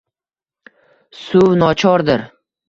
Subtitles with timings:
[1.27, 2.25] Suv nochordir